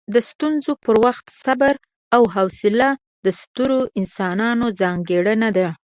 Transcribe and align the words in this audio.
د 0.13 0.15
ستونزو 0.29 0.71
پر 0.85 0.95
وخت 1.05 1.25
صبر 1.43 1.73
او 2.15 2.21
حوصله 2.35 2.89
د 3.25 3.27
سترو 3.39 3.79
انسانانو 3.99 4.65
ځانګړنه 4.81 5.49
ده. 5.57 5.69